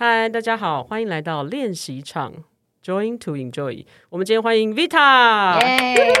[0.00, 2.32] 嗨，大家好，欢迎来到练习场
[2.84, 3.84] ，Join to Enjoy。
[4.10, 6.12] 我们今天欢迎 Vita，耶，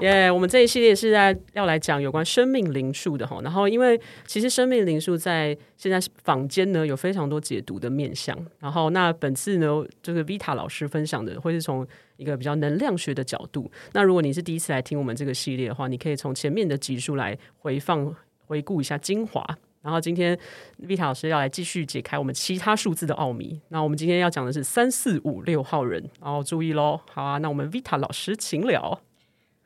[0.00, 0.30] 耶！
[0.30, 3.40] 我们这一系列是在要来讲有关生命灵数的哈。
[3.42, 8.34] 然后，因为其实生命灵数在现在坊间呢有非常多解读的面向。
[8.58, 11.86] 然后，那本次呢，这个 Vita 老师分享的会是从
[12.16, 13.70] 一个比较能量学的角度。
[13.92, 18.16] 那如果你是第一次来听我们这个系列的话，你可以从前面的集数来回放、
[18.46, 19.44] 回顾一下精华。
[19.82, 20.38] 然后今天
[20.78, 23.60] Vita 老师要来继续解开我们其他数字的奥秘。
[23.68, 27.00] 那我们今天要讲的是三四五六号人，然后注意喽。
[27.10, 29.00] 好啊，那我们 Vita 老师请聊。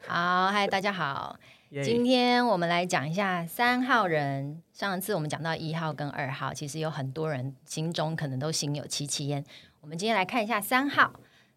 [0.07, 1.37] 好，嗨，大家好。
[1.83, 4.63] 今天我们来讲一下三号人。
[4.73, 9.45] 上次我们讲到一号跟二号，其实有很多人心中可能都心有戚戚焉。
[9.81, 11.13] 我们今天来看一下三号。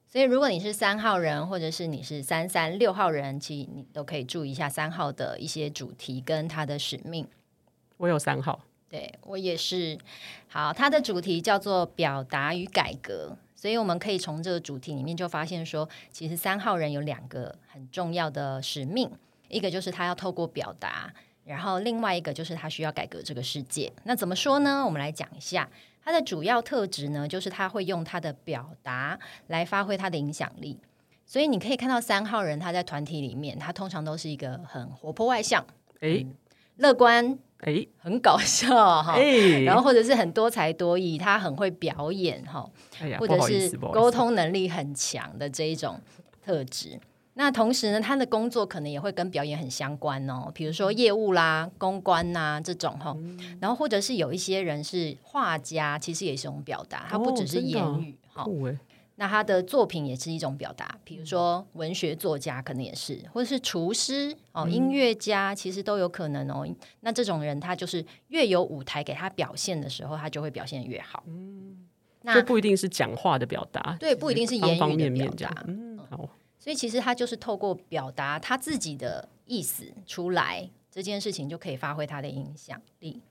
[0.08, 7.28] 所以如果你是三号人，或者是你是三三六号人，其实你都可以注意一下三号的一些主题跟他的使命。
[7.98, 9.98] 我有三号，对，我也是。
[10.48, 19.12] 好，它的主题叫做表达与改革，所以我们可以从这个主题里面就发现说，其实三号人有两个很重要的使命，
[19.50, 21.12] 一个就是他要透过表达，
[21.44, 23.92] 然后另外一个就是他需要改革这个世界。
[24.04, 24.86] 那怎么说呢？
[24.86, 25.70] 我们来讲一下
[26.04, 30.80] 他的主要特质呢，就是他会用他的表达来发挥他的影响力。
[31.26, 35.62] 所以你可以看到三号人他在团体里面，他通常都是一个很活泼外向，
[36.00, 36.34] 诶、嗯，
[36.78, 37.38] 乐观。
[37.62, 38.70] 哎，很搞笑
[39.02, 42.70] 哈，哎，然后或者是很多才多艺，他很会表演哈，
[43.18, 46.00] 或者是沟通能力很强的这一种
[46.46, 47.00] 特质。
[47.34, 53.16] 那同时呢，他的工作可能也会跟表演很相关哦，比如说业务啦、公关呐这种哈。
[53.60, 58.46] 然后或者是有一些人是画家，其实也是一种表达，他不只是言语哈。
[59.20, 66.68] 那他的作品也是一种表达，比如说文学作家可能也是，或者是厨师哦，音乐家其实都有可能哦。
[67.00, 71.24] 那这种人他就是越有舞台给他表现的时候，他就会表现越好。
[71.26, 71.88] 嗯，
[72.22, 75.64] 那这不一定是讲话的表达，对，不一定是言语的表达。
[75.68, 76.30] 嗯，好。
[76.60, 83.22] 所以其实他就是透过表达他自己的意思出来，这件事情就可以发挥他的影响力。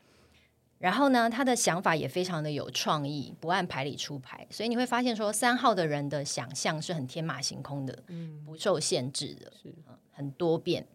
[0.78, 9.74] 然后呢，他的想法也非常的有创意，不按牌理出牌，所以你会发现说，三号的人的想象是很天马行空的，嗯，不受限制的，是
[10.12, 10.86] 很多变。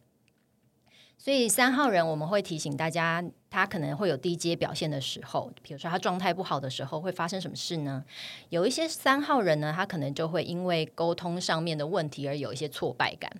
[1.17, 8.03] 所以三号人我们会提醒大家，他可能会有低阶表现的时候，比如说他状态不好的时候会发生什么事呢？
[8.49, 13.31] 有一些三号人呢，他可能就会因为沟通上面的问题而有一些挫败感。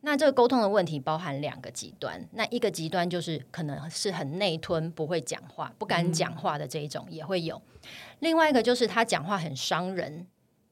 [0.00, 7.88] 那这个沟通的问题包含两个极端，那一个极端就是可能是很内吞、不会讲话、不敢讲话的这一种也会有；嗯、
[8.20, 10.24] 另外一个就是他讲话很伤人，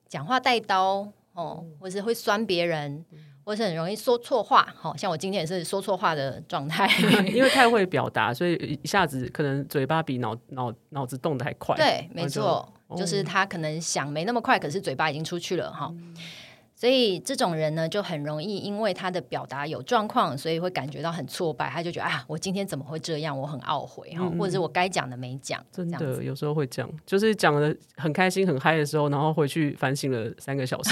[0.08, 3.04] 讲话带刀哦，或是会酸别人，
[3.44, 4.72] 或是很容易说错话。
[4.76, 6.88] 好、哦、像我今天也是说错话的状态，
[7.34, 11.74] 因为太会表达，所以一下子可能嘴巴比脑脑脑子动得还快。
[11.74, 15.86] 对，没错，就，是他可能想没那么快，可是嘴巴已经出去了哈。
[15.86, 16.14] 哦嗯
[16.78, 21.70] 所以这种人呢，就很容易因为他的表达有状况，所以会感觉到很挫败。
[21.70, 23.36] 他就觉得啊，我今天怎么会这样？
[23.36, 25.64] 我很懊悔哈，嗯、或者是我该讲的没讲。
[25.72, 30.90] 真的，有时候会这样，就是讲的很开心、很嗨的时候，然后回去反省了三个小时。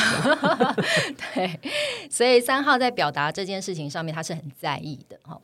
[1.34, 1.60] 对，
[2.10, 5.38] 所以三号在表达这件事情上面，他是很在意的哈。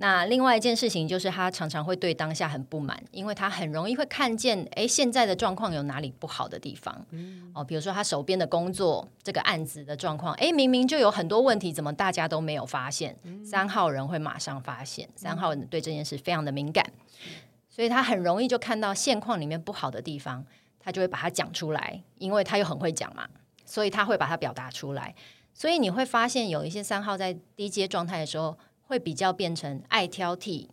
[0.00, 7.04] 那另外一件事情就是，他常常会对当下很不满，因为他很容易会看见，哎，现在的状况有哪里不好的地方？
[7.10, 13.14] 嗯、哦，比如说他手边的工作这个案子的状况，哎，明明就有很多问题，怎么大家都没有发现？
[13.24, 16.82] 嗯、三号人会马上发现，三号人对这件事非常的敏感，
[17.26, 17.32] 嗯、
[17.68, 20.42] 所以他很容易就看到现况里面不好的地方，
[20.78, 23.28] 他就会把它讲出来，因为他又很会讲嘛，
[23.66, 25.14] 所以他会把它表达出来。
[25.52, 28.56] 所以你会发现，有一些三号在低阶状态的时候。
[28.90, 30.66] 会比较变成爱挑剔，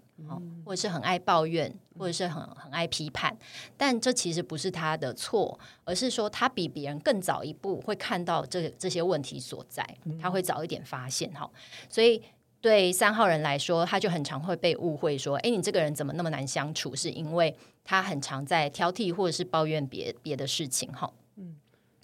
[0.66, 3.38] 或者是很爱抱怨，或者是很很爱批判，
[3.78, 9.88] 但这其实不是他的错，而是说他比别人更早一步会看到这这些问题所在，
[10.20, 11.48] 他会早一点发现哈。
[11.88, 12.20] 所以
[12.60, 16.96] 对三号人来说，他就很常会被误会说，哎，你这个人怎么那么难相处？
[16.96, 21.14] 是因为他很常在挑剔或者是抱怨别别的事情哈。
[21.36, 21.56] 嗯，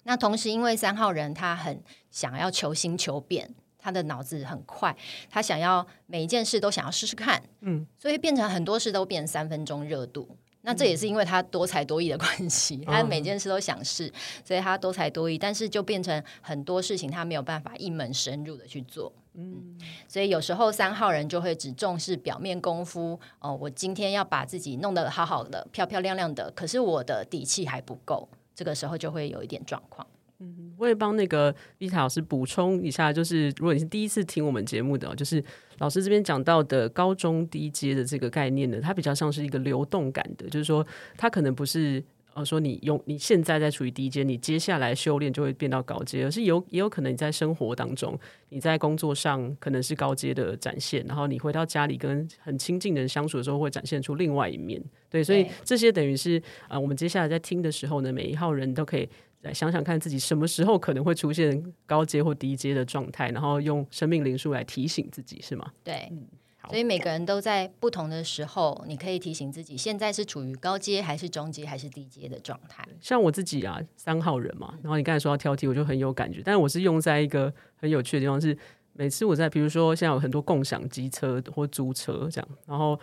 [0.04, 1.82] 那同时因为三号人他很
[2.12, 3.52] 想要求新求变。
[3.84, 4.96] 他的脑子很快，
[5.28, 10.26] 他想要每一件事都想要试试看，嗯，所以变成很多事都变三分钟热度。
[10.62, 14.10] 那这也是因为他多才多艺的关系，嗯、他每件事都想试，
[14.42, 15.36] 所以他多才多艺。
[15.36, 19.78] 但是就变成很多事情他没有办法一门深入的去做，嗯，
[20.08, 30.06] 所以有时候三号人就会只重视表面功夫哦，我今天要把自己弄得好好的、漂漂亮亮的，可是我的底气还不够，这个时候就会有一点状况。
[30.40, 35.42] 嗯，我也帮那个 Vita 老师补充一下，就是如果你是第一次听我们节目的，就是
[35.78, 40.86] 老师这边讲到的高中低阶的这个概念呢，它比较像是一个流动感的，就是说
[41.16, 42.02] 它可能不是
[42.34, 54.82] 呃说你用你现在在处于低阶，你接下来修炼就会变到高阶，而是有也有可能你在生活当中，你在工作上可能是高阶的展现，然后你回到家里跟很亲近的人相处的时候，会展现出另外一面。
[55.08, 59.08] 对，所以这些等于是呃，我们接下来在听的时候呢，每一号人都可以
[59.44, 65.70] 来想想看自己什么时候可能会出现高阶或低阶的状态，然后用生命灵数来提醒自己，是吗？
[65.84, 66.08] 对。
[66.10, 66.26] 嗯
[66.70, 72.82] 所以每个人都在不同的时候，你可以提醒自己，现在是处于高阶还是中阶还是低阶的状态。
[73.02, 76.40] 像我自己啊，三号人嘛，然后你刚才说到挑剔，我就很有感觉。
[76.42, 78.56] 但是我是用在一个很有趣的地方，是
[78.94, 82.98] 每次我在，比如说现在有很多共享机车或租车这样，然后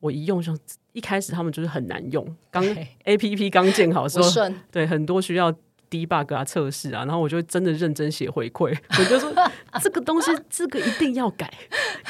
[0.00, 0.58] 我一用上，
[0.92, 2.64] 一开始他们就是很难用，刚
[3.04, 4.28] APP 刚建好时候，
[4.72, 5.54] 对，很多需要。
[5.94, 9.32] Debug 啊，测试啊，然后我就真的认真写回馈，我就说
[9.80, 11.52] 这个东西，这个一定要改，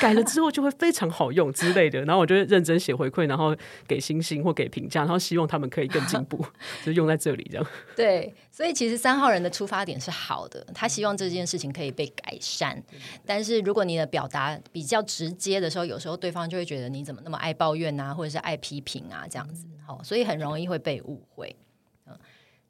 [0.00, 2.00] 改了之后就会非常好用之类的。
[2.04, 3.54] 然后我就认真写回馈，然后
[3.86, 6.42] 给星星或给评价，然后希望他们可以更进步，
[6.84, 7.66] 就用在这里这样。
[7.94, 12.82] 对，所以其实三号人的出发点是好的，他希望这件事情可以被改善。
[13.26, 21.54] 但是如果你的表达比较直接的时候，有时候对方就会觉得你怎么那么爱抱怨啊，或者是爱批评啊这样子，好，所以很容易会被误会。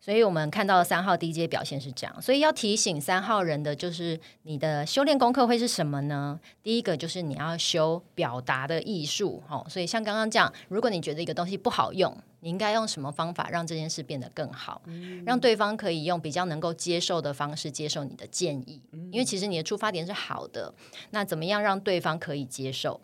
[0.04, 6.38] 所以我们看到三号 DJ 表现是这样，所以要提醒三号人的就是你的修炼功课会是什么呢？
[6.62, 14.82] 第一个就是你要修表达的艺术，哦，所以像刚刚这样，如果你觉得一个东西不好用，你应该用什么方法让这件事变得更好，
[15.24, 20.74] 让对方可以用比较能够接受的方式接受你的建议，因为其实你的出发点是好的，
[21.12, 23.00] 那怎么样让对方可以接受？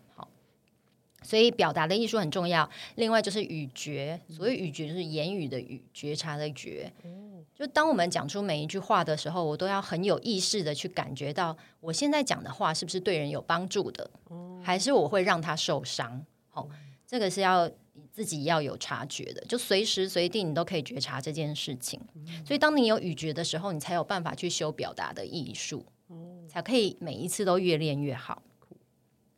[1.22, 2.68] 所以表达的艺术很重要。
[2.96, 6.92] 另外就是语觉，所谓语觉就是言语的语，觉察的觉。
[7.54, 14.10] 就当我们讲出每一句话的时候，我都要很有意识的去感觉到，我现在讲的话是不是对人有帮助的，
[14.62, 16.24] 还是我会让他受伤？
[16.48, 16.66] 好，
[17.06, 17.70] 这个是要
[18.10, 22.00] 自己要有察觉的，就随时随地你都可以觉察这件事情。
[22.46, 25.84] 所以当你有语觉的时候，你才有办法去修表达的艺术，
[26.48, 28.42] 才可以每一次都越练越好。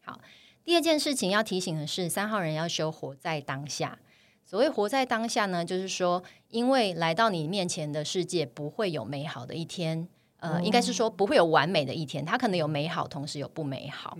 [0.04, 0.20] 好。
[0.64, 3.98] 第二件事情要提醒的是，三号人要修活在当下。
[4.44, 10.06] 所谓活在当下呢，就是说，因为来到你面前的世界不会有美好的一天，
[10.38, 14.16] 呃，应该是说不会有完美的一天，它可能有美好，同时有不美好。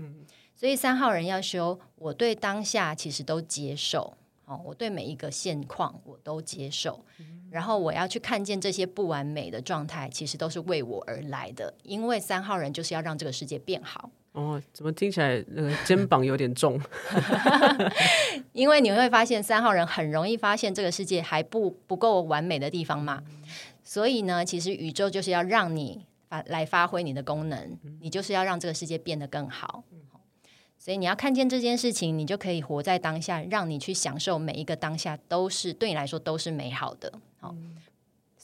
[0.56, 4.14] 所以三号人要修，我对当下其实都接受，
[4.46, 7.04] 哦，我对每一个现况我都接受，
[7.50, 14.10] 然后我要去看见这些不完美的状态，其实都是为我而来的，因为三号人就是要让这个世界变好。
[14.32, 16.80] 哦，怎么听起来那个肩膀有点重？
[18.52, 23.22] 因为你会发现三号人很容易发现这个世界还不不够完美的地方嘛，
[23.84, 29.84] 所以呢，其实宇宙就是要让你发来发挥你的功能，你就是要让这个世界变得更好。
[30.78, 37.12] 所以你要看见这件事情，你就可以活在当下，让你去享受每一个当下都是对你来说都是美好的。
[37.38, 37.54] 好。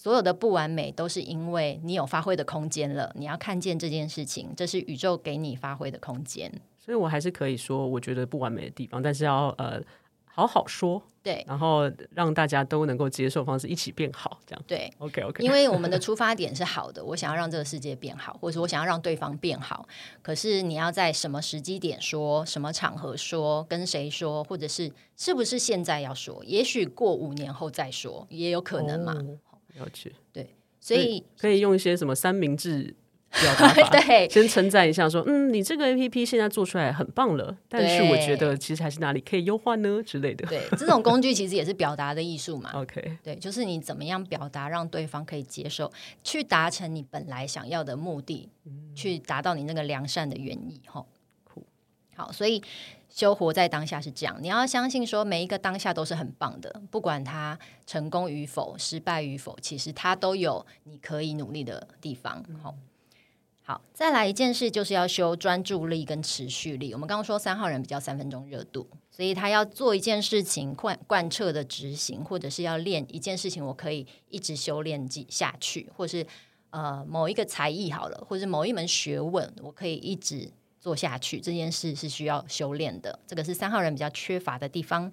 [0.00, 6.48] 所有的不完美都是因为你有发挥的空间了，你要看见这件事情，这是宇宙给你发挥的空间。
[6.78, 9.82] 所以我还是可以说，我觉得不完美的地方，但是要呃
[10.24, 14.88] 好好说，对，然后让大家都能够接受方式一起变好，这样对。
[14.98, 19.88] OK OK， 因为我们的出发点是好的，我想要让这个世界变好，或者我想要让对方变好。
[20.22, 26.44] 可是你要在什么时机点说，什么场合说，跟谁说，或者是是不是现在要说？
[26.44, 29.14] 也许过五年后再说，也有可能嘛。
[29.14, 29.38] 哦
[29.78, 32.94] 了解，对，所以可以用一些什么三明治
[33.30, 40.46] 表达法， 对，先称赞一下，说，嗯，你这个 APP 现在做出来很棒了，但是我觉得其实还是哪里可以优化呢之类的。
[40.46, 42.70] 对，这种工具其实也是表达的艺术嘛。
[42.80, 45.92] OK，对，就是你怎么样表达，让对方可以接受，
[46.24, 50.80] 去达成你本来想要的目的，嗯、去达到你那个良善的原意。
[50.86, 51.04] 哈，
[51.44, 51.66] 酷，
[52.16, 52.62] 好，所以。
[53.08, 62.44] 修活在当下是这样，你要相信说每一个当下都是很棒的，不管他成功与否、失败与否，其实他都有你可以努力的地方。
[62.62, 62.74] 好，
[63.64, 66.92] 好，再来一件事就是要修专注力跟持续力。
[66.92, 76.24] 我们刚刚说三号人比较三分钟热度，所以他要做一件事情贯贯彻的执行，或者是要练一件事情，我可以一直修炼下去，或是
[76.70, 80.52] 呃某一个才艺好了，或是某一门学问，我可以一直。
[80.80, 85.10] 做下去这件事是需要修炼的，这个是三号人比较缺乏的地方，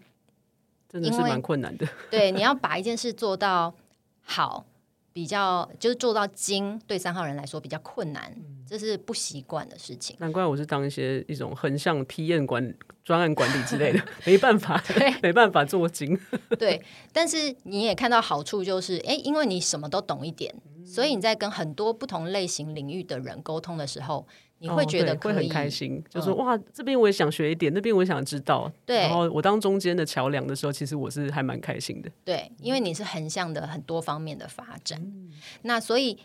[0.87, 1.87] 真的是蛮困难的。
[2.11, 3.73] 对，你要把一件事做到
[4.21, 4.65] 好，
[5.11, 10.15] 比较就是做到精，对三号人来说比较困难，嗯、这是不习惯的事情。
[10.19, 14.83] 难怪我是当一些一种横向批验管专案管理之类的，没办法，
[15.23, 16.19] 没办法做精。
[16.59, 16.79] 对，
[17.11, 20.53] 但是你也看到好处就是，哎，因为你什么都懂一点，
[20.85, 24.27] 所以你在跟很多不同类型领域的人沟通的时候。
[24.59, 28.71] 你会觉得会很开心，就说哇，这边我也想学一点，那边我也想知道。
[28.85, 32.09] 对，然后我当中间的桥梁的时候，其实我是还蛮开心的。
[32.23, 35.01] 对，因为你是横向的很多方面的发展，
[35.63, 36.17] 那所以。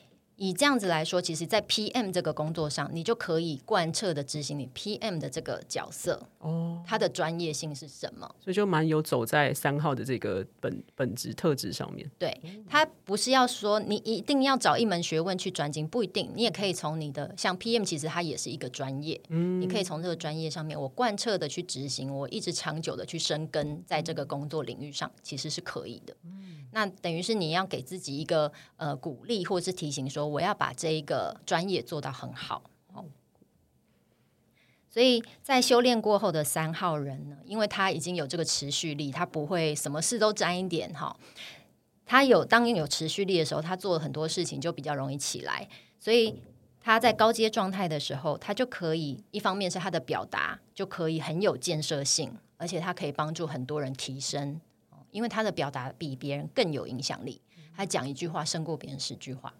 [0.42, 8.26] 以这样子来说，其实，在 PM 这个工作上，你就可以贯彻的执行你 PM 的这个角色哦，他的专业性是什么？
[8.42, 12.10] 所以就蛮有走在三号的这个本本质特质上面。
[12.18, 12.34] 对，
[12.66, 26.16] 他不是要说你一定要找一门学问去专精，不一定，你也可以从你的像 PM，其实它也是一个专业，嗯，你可以从这个专业上面，我贯彻的去执行，我一直长久的去深耕在这个工作领域上，其实是可以的。
[26.24, 30.29] 嗯，那等于是你要给自己一个呃鼓励，或者是提醒说。
[30.30, 32.62] 我要把这一个专业做到很好，
[34.88, 41.16] 所以在修炼过后的三号人呢，因为他已经有这个持续力，他不会什么事都沾一点哈。
[42.04, 45.68] 他有当有持续力的时候，他做很多事情就比较容易起来。
[46.00, 46.42] 所以
[46.80, 54.60] 他在高阶状态的时候，他就可以一方面是他的表达就可以很有建设性，而且他可以帮助很多人提升，
[55.12, 57.40] 因为他的表达比别人更有影响力。
[57.76, 59.54] 他讲一句话胜过别人十句话。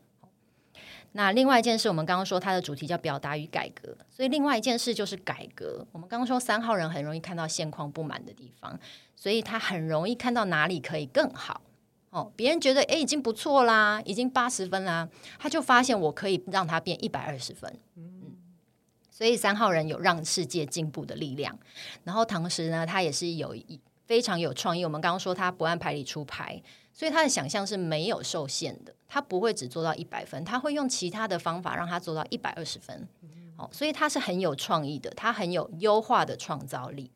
[1.12, 5.85] 那另外一件事，我们刚刚说它的主题叫表达与改革，所以另外一件事就是改革。
[5.90, 8.79] 我们刚刚说三号人很容易看到现况不满的地方，
[9.17, 11.62] 所以他很容易看到哪里可以更好。
[12.11, 17.73] 哦，别人觉得诶已经不错啦，已经八十分啦，他就发现我可以让他变一百二十分。
[17.97, 18.37] 嗯，
[19.11, 21.59] 所以三号人有让世界进步的力量，
[22.05, 24.85] 然后同时呢，他也是有一非常有创意。
[24.85, 26.62] 我们刚刚说他不按牌理出牌。
[26.92, 33.09] 所以他的想象是没有受限的，他不会只做到一百分，他会用其他的方法让他做到一百二十分。
[33.56, 37.11] 好，所以他是很有创意的，他很有优化的创造力。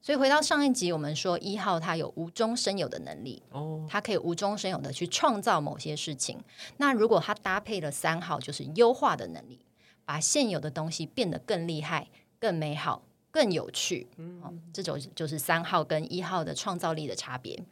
[0.00, 6.38] 所以回到上一集，我们说一号他有无中生有的能力，哦，他可以无中生有的去创造某些事情。
[6.76, 9.60] 那如果他搭配了三号，就是优化的能力，
[10.04, 12.08] 把现有的东西变得更厉害、
[12.38, 14.06] 更美好、更有趣。
[14.42, 17.64] 哦，这种就是三号跟一号的创造力的差别。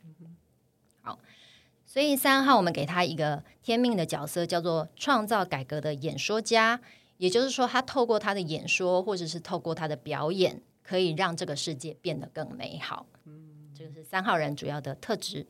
[1.93, 6.81] 好，所以三号我们给他一个天命的角色，叫做创造改革的演说家。
[7.19, 13.07] 也就是说，他透过他的演说，或者是透过他的表演，可以让这个世界变得更美好。
[13.27, 15.47] 嗯，这个是三号人主要的特质。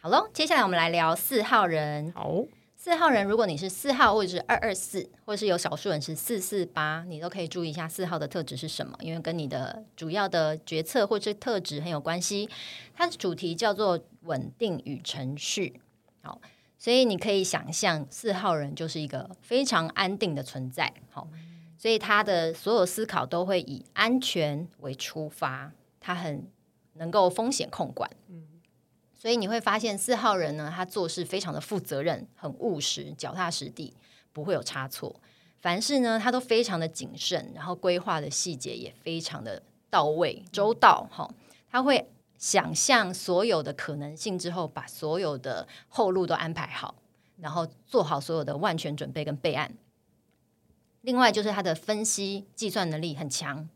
[0.00, 2.10] 好喽，接下来我们来聊四号人。
[2.12, 2.44] 好。
[2.88, 12.48] 四号人，如果你是四号，或者是二二四，或者是有少数人是四四八，你都可以注意一下四号的特质是什么，因为跟你的主要的决策或者是特质很有关系。
[12.94, 15.82] 它的主题叫做稳定与程序。
[16.22, 16.40] 好，
[16.78, 20.90] 所以你可以想象四号人就是一个非常安定的存在。
[21.10, 21.28] 好，
[21.76, 26.48] 所以他的所有思考都会以安全为出发，他很
[26.94, 28.10] 能够风险控管。
[29.18, 33.92] 所以你会发现四号人呢，他做事非常的负责任，很务实，脚踏实地，
[34.32, 35.20] 不会有差错。
[35.60, 39.60] 凡事呢，他都非常的谨慎，然后规划的细节也非常的
[39.90, 41.08] 到位、周到。
[41.10, 41.28] 哈，
[41.68, 42.08] 他会
[42.38, 46.94] 想象所有的可能性之后，把所有的后路都安排好，
[47.38, 49.74] 然后做好所有的万全准备跟备案。
[51.00, 53.68] 另外就是他的分析计算能力很强，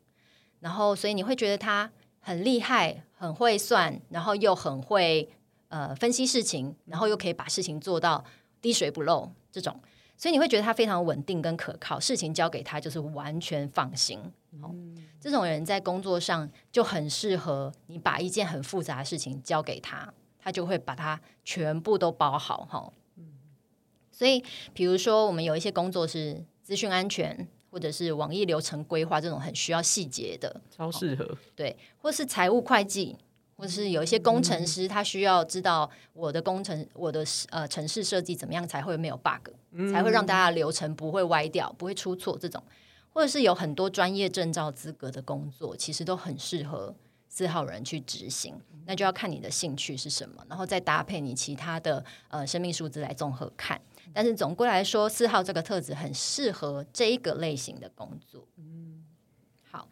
[0.61, 1.91] 然后所以你会觉得他
[2.23, 3.05] 很厉害。
[3.23, 5.29] 很会算，然后又很会
[5.69, 8.25] 呃分析事情，然后又可以把事情做到
[8.61, 9.81] 滴水不漏这种，
[10.17, 14.19] 所以你会觉得他非常稳定跟可靠，事情交给他就是完全放心。
[14.61, 14.75] 哦，
[15.21, 22.93] 这种人在工作上就很适合你把一件很复杂的事情交给他，他就会把它全部都包好哈。
[24.11, 24.43] 所以
[24.75, 27.47] 比如说我们有一些工作是资讯安全。
[27.73, 31.27] 或者是网页流程规划这种很需要细节的，超适合。
[31.57, 33.17] 对，或是财务会计，
[33.57, 42.37] 或者是有一些工程师，他需要知道我的工程，我的呃城市设计怎么样才会没有 bug，嗯，才会让大家流程不会歪掉，不会出错。
[42.39, 42.63] 这种，
[43.11, 46.95] 或者是有很多专业证照资格的工作，其实都很适合
[47.27, 48.55] 四号人去执行。
[48.85, 53.81] 那就要看你的兴趣是什么，然后再搭配你其他的呃生命数字来综合看。
[54.15, 58.47] 但是总归来说，四号这个特质很适合这一个类型的工作。
[58.57, 59.05] 嗯，
[59.71, 59.89] 好，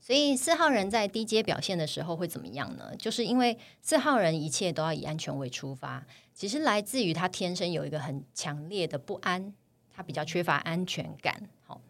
[0.00, 2.94] 所以四号人在低阶表现的时候会怎么样呢？
[2.96, 9.52] 就是因为四号人一切都要以安全为出发，其实来自于他天生有一个很强烈的不安，
[9.90, 11.48] 他比较缺乏安全感。
[11.64, 11.80] 好，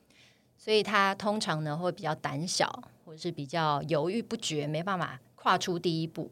[0.57, 6.31] 所以他通常呢会比较胆小，或者是比较犹豫不决，没办法跨出第一步。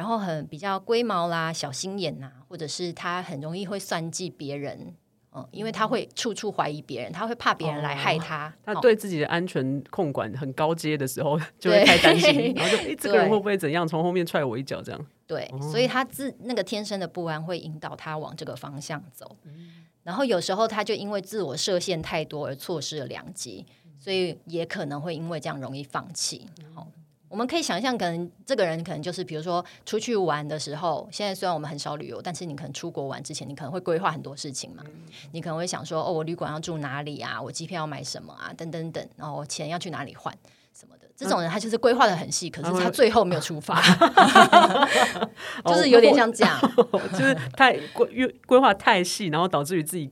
[0.00, 4.94] 然后很比较龟毛啦，小心眼呐，或者是他很容易会算计别人，
[5.30, 8.48] 嗯，因为他会处处怀疑别人，他会怕别人来害他。
[8.64, 13.86] 哦、他对自己的安全控管很高阶的时候，就会太担心， 然后就诶，这个人会不会怎样？
[13.86, 15.06] 从后面踹我一脚这样。
[15.26, 19.36] 对，所以他自那个天生的不安会引导他往这个方向走。
[20.02, 23.66] 然后有时候他就因为自我设限太多而错失了良机，
[23.98, 26.48] 所以也可能会因为这样容易放弃。
[26.74, 26.88] 好，
[27.30, 34.82] 我们可以想象，可能这个人可能就是，比如说出去玩的时候，现在虽然我们很少旅游，但是你可能出国玩之前，你可能会规划很多事情嘛。
[35.30, 37.40] 你可能会想说，哦，我旅馆要住哪里啊？
[37.40, 38.52] 我机票要买什么啊？
[38.56, 40.36] 等等等，然后我钱要去哪里换？
[40.74, 43.80] 什么的，这种人他就是规划的很细，可是他最后没有出发，
[45.66, 46.58] 就是有点像这样，
[47.12, 50.10] 就是太规规划太细，然后导致于自己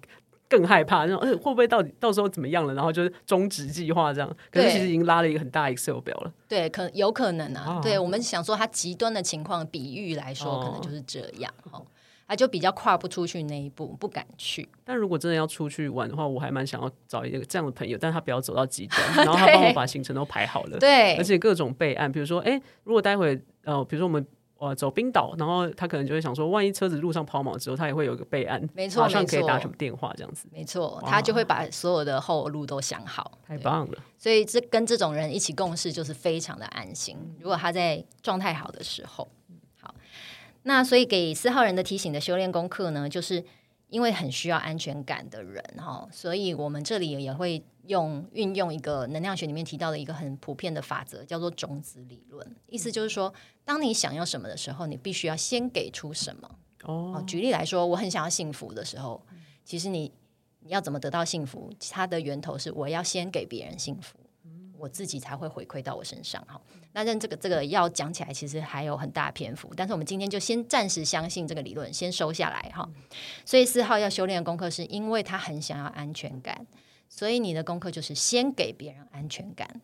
[0.48, 2.74] 更害怕，那种会不会到底到时候怎么样了？
[2.74, 6.32] 然后就是终止计划这样，可是其实已经拉了一个很大 Excel 表了。
[6.48, 7.80] 对，可有可能啊。
[7.82, 11.52] 对，我们想说他极端的情况，比喻来说，可能就是这样。
[11.70, 11.84] 哦
[12.30, 14.68] 他就比较跨不出去那一步，不敢去。
[14.84, 24.22] 但如果真的要出去玩的话，我还蛮想要找一个这样的朋友，但他不要走到极端， 然后他帮我把行程都排好了，对，而且各种备案，比如说，哎，如果待会呃，比如说我们
[24.58, 33.98] 呃走冰岛，然后他可能就会想说，万一车子路上抛锚之后，他也会有一个备案，没错，马上可以打什么电话这样子，没错，他就会把所有的后路都想好，太棒了。
[34.18, 37.16] 所以这跟这种人一起共事就是非常的安心。
[37.40, 39.26] 如果他在状态好的时候。
[39.80, 39.94] 好
[40.64, 43.42] 那所以给四号人的提醒的修炼功课呢，就是
[43.88, 52.46] 因为很需要安全感的人哈，所以我们这里也会用运用一个能量学里面提到的一个很普遍的法则，叫做种子理论。
[52.66, 53.32] 意思就是说，
[53.64, 56.50] 当你想要什么的时候，你必须要先给出什么。
[56.84, 59.24] 哦，举例来说，我很想要幸福的时候，
[59.64, 60.12] 其实你
[60.60, 61.72] 你要怎么得到幸福？
[61.90, 64.18] 它的源头是我要先给别人幸福。
[64.76, 66.60] 我自己才会回馈到我身上哈。
[66.98, 69.72] 那认这个这个要讲起来，其实还有很大篇幅。
[69.76, 72.90] 但是我们今天就先暂时相信这个理论，先收下来哈。
[73.44, 76.66] 所以四号要修炼的功课，是因为他很想要安全感，
[77.08, 79.80] 所以你的功课就是先给别人安全感，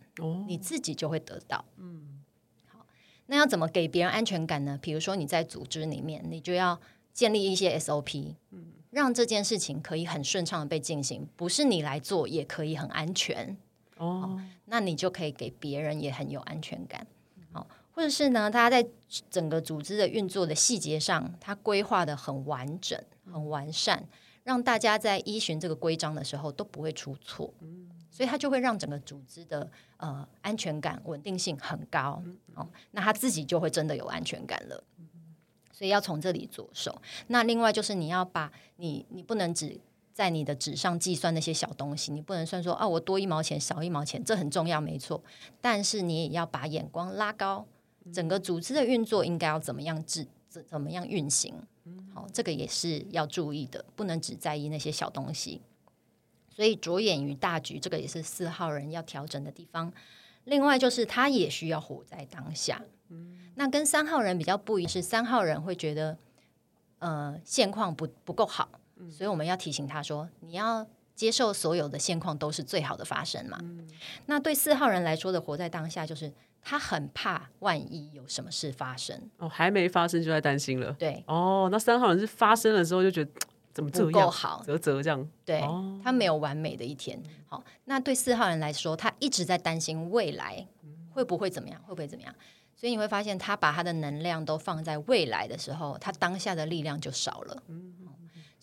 [0.48, 1.64] 你自己就会得到。
[1.76, 2.20] 嗯，
[2.66, 2.84] 好。
[3.26, 4.76] 那要怎么给别人安全感呢？
[4.82, 6.80] 比如说你在组织里面，你就要
[7.12, 13.56] 建立一些 SOP，嗯让这件事情可以很顺畅的被进行，不是你来做也可以很安全。
[13.96, 17.06] 哦，那你就可以给别人也很有安全感，
[17.52, 18.88] 好，或者是呢，大家在
[19.30, 23.00] 整个组织的运作的细节上，他规划的很完整、
[23.32, 24.04] 很完善，
[24.42, 27.54] 让大家在依循这个规章的时候都不会出错，
[28.10, 32.20] 所以他就会让整个组织的呃安全感、稳定性很高，
[32.54, 34.82] 哦，那他自己就会真的有安全感了，
[35.70, 37.00] 所以要从这里着手。
[37.28, 39.80] 那另外就是你要把你，你不能只。
[40.14, 45.20] 在你的纸上计算那些小东西，你不能算说啊，我多一毛钱少一毛钱，这很重要，没错。
[45.60, 47.66] 但是你也要把眼光拉高，
[48.12, 51.52] 整个组织的运作应该要怎么样制，怎怎么样运行？
[52.14, 55.60] 好，这个也是要注意的，不能只在意那些小东西。
[56.48, 59.92] 所以着眼于大局，这个也是四号人要调整的地方。
[60.44, 62.80] 另外就是他也需要活在当下。
[63.56, 66.16] 那跟三号人比较不一样，是三号人会觉得，
[67.00, 68.68] 呃，现况不不够好。
[69.10, 73.58] 所以我们要提醒他说：“你要接受所有的现况都是最好的发生嘛。
[73.62, 73.88] 嗯”
[74.26, 80.92] 那对四号人来说的活在当下，就是他很怕万一有什么事发生哦，还没发生就在担心了。
[80.98, 83.30] 对哦，那三号人是发生了之后就觉得
[83.72, 85.28] 怎么这样不够好，啧啧这样。
[85.44, 87.20] 对、哦、他没有完美的一天。
[87.46, 90.66] 好，那对四号人来说，他一直在担心未来
[91.10, 92.34] 会不会怎么样，会不会怎么样。
[92.76, 97.62] 所以你会发现，他把他的能量都放在未来的时候，他当下的力量就少了。
[97.68, 97.94] 嗯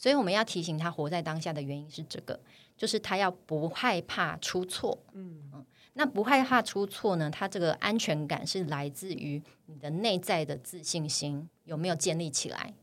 [0.02, 2.40] 所以我们要提醒他活在当下的原因是这个，
[2.76, 4.98] 就是他要不害怕出错。
[5.14, 7.30] 嗯嗯，那不害怕出错呢？
[7.30, 12.74] 他这个安全感是来自于你的内在的自信心有没有建立起来？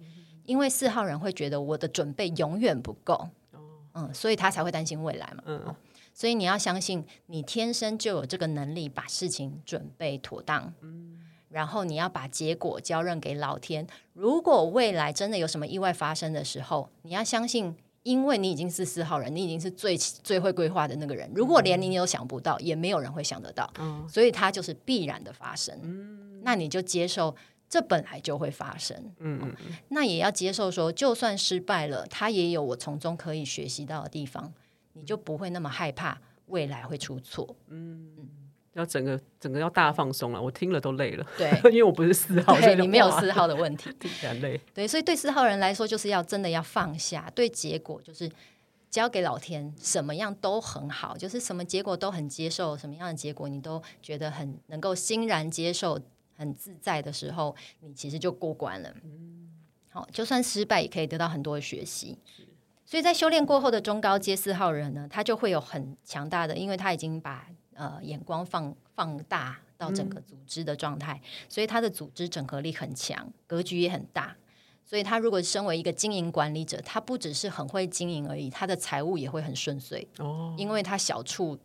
[0.45, 3.29] 因为四号人会觉得我的准备永远不够。
[3.95, 5.43] 嗯，所以他才会担心未来嘛。
[5.47, 5.75] 嗯，
[6.15, 10.73] 所以你要相信，你天生就有这个能力把事情准备妥当。
[10.83, 11.19] 嗯。
[11.49, 13.87] 然后你要把结果交任给老天。
[14.13, 21.31] 如果未来真的有什么意外发生的时候，你要相信，因为你已经是四号人，你已经是最最会规划的那个人。
[21.35, 23.71] 如果连你都想不到，也没有人会想得到。
[23.79, 25.79] 嗯，所以它就是必然的发生。
[25.83, 27.35] 嗯，那你就接受，
[27.69, 28.97] 这本来就会发生。
[29.19, 29.57] 嗯嗯，
[29.89, 34.53] 那也要接受说，就算失败了，他也有我从中可以学习到的地方，
[34.95, 37.57] 你就不会那么害怕未来会出错。
[37.69, 38.11] 嗯。
[38.79, 41.27] 要整个整个要大放松了，我听了都累了。
[41.37, 44.61] 对， 因为我不是四号，对，你没有四号的问题，听起来累。
[44.73, 48.31] 对，所以对四号人来说，就是要真的要放下，对结果就是
[48.89, 56.01] 交给老天，什么样都很好，就是什么结果都很接受，什么样的结果你都觉得很能够欣然接受，
[56.37, 58.95] 很自在的时候，你其实就过关了。
[59.03, 59.49] 嗯，
[59.91, 62.17] 好，就算失败也可以得到很多的学习。
[62.87, 67.45] 所以在修炼过后的中高阶四号人呢，他就会有很强大的，因为他已经把。
[67.79, 74.37] 呃，眼光放放大到整个组织的状态，嗯，所以他的组织整合力很强，格局也很大，
[74.85, 81.57] 所以他如果身为一个经营管理者，他不只是很会经营而已，他的财务也会很顺遂哦，因为他小处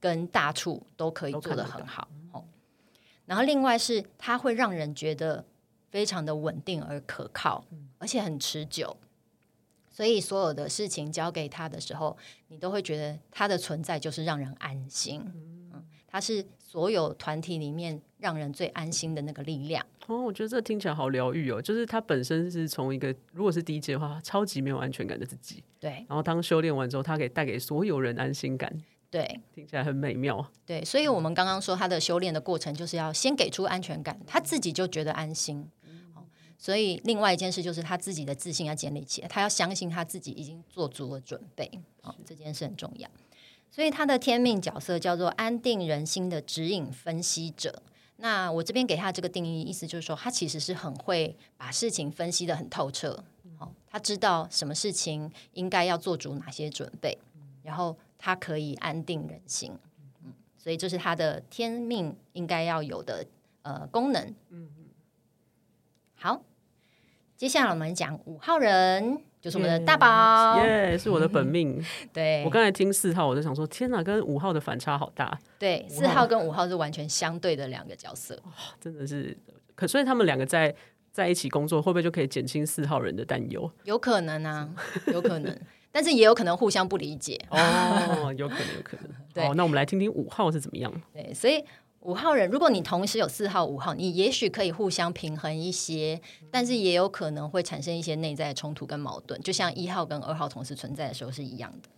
[0.00, 2.42] 跟大处都可以做得很好哦。
[3.26, 5.44] 然后另外是他会让人觉得
[5.90, 7.62] 非常的稳定而可靠，
[7.98, 8.96] 而且很持久。
[9.92, 12.16] 所以所有的事情交给他的时候，
[12.48, 15.22] 你都会觉得他的存在就是让人安心。
[15.72, 19.84] 嗯，他是所有团体里面让人最安心的那个力量。
[20.06, 21.60] 哦，我觉得这听起来好疗愈哦。
[21.60, 25.62] 就是他本身是从一个如果是第一阶的话，超级没有安全感的自己。
[25.78, 25.90] 对。
[26.08, 28.72] 然后当修炼完之后，他可以带给所有人安心感。
[29.10, 30.50] 对，听起来很美妙。
[30.64, 35.68] 对，所以我们刚刚说他的修炼的过程，就是要先给出安全感，他自己就觉得安心。
[36.62, 41.68] 所以，另外一件事就是他自己的自信要建立起来，他要相信他自己已经做足了准备。
[42.02, 43.10] 哦，这件事很重要。
[43.68, 47.82] 所以他的天命角色叫做安定人心的指引分析者。
[48.18, 53.24] 那我这边给他这个定义，意思就是说，他其实是很会把事情分析的很透彻。
[53.58, 57.18] 哦，他知道什么事情应该要做足哪些准备，
[57.64, 59.72] 然后他可以安定人心。
[60.24, 63.26] 嗯，所以这是他的天命应该要有的
[63.62, 64.22] 呃功能。
[64.50, 64.84] 嗯嗯，
[66.14, 66.40] 好。
[67.42, 71.84] 接下来我们讲五号人，就是我们的大宝，耶，是我的本命。
[72.14, 75.36] 对，我刚才听四号，我就想说，天哪，跟五号的反差好大。
[75.58, 78.40] 对，四号跟五号是完全相对的两个角色，
[78.80, 79.36] 真的是。
[79.74, 80.72] 可所以他们两个在
[81.10, 83.68] 在一起工作，会不会就可以减轻四号人的担忧？
[83.82, 84.70] 有可能啊，
[85.12, 87.36] 有可能，但是也有可能互相不理解。
[87.50, 89.06] 哦，有可能，有可能。
[89.34, 90.92] 对，那我们来听听五号是怎么样。
[91.12, 91.64] 对，所以。
[92.02, 101.88] 五号人，如果你同时有四号、五号，你也许可以互相平衡一些，但是也有可能会产生一些内在冲突跟矛盾，就像一号跟二号同时存在的时候是一样的。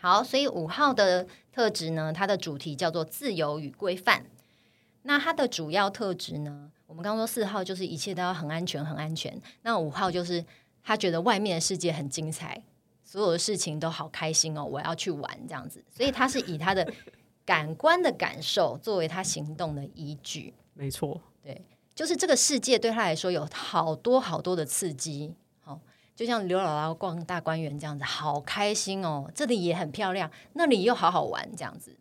[0.00, 4.24] 好，所以五号的特质呢，它的主题叫做自由与规范。
[5.02, 9.38] 那它的主要特质呢，我们刚刚说四号就是一切都要很安全、很安全。
[9.62, 10.42] 那五号就是
[10.82, 12.62] 他觉得外面的世界很精彩，
[13.04, 15.84] 所有的事情都好开心哦，我要去玩这样子。
[15.94, 16.90] 所以他是以他的。
[17.48, 25.80] 感官的感受作为他行动的依据，没错，对，就是这个世界对他来说有好多好多的刺激，好，
[26.14, 31.96] 就像刘姥姥逛大观园这样子，好开心哦，这里也很漂亮，那里又好好玩这样子，